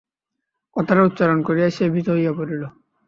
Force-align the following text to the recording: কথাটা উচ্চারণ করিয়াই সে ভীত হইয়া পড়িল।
কথাটা 0.75 1.01
উচ্চারণ 1.03 1.39
করিয়াই 1.41 1.71
সে 1.71 1.85
ভীত 1.89 2.07
হইয়া 2.09 2.33
পড়িল। 2.33 2.63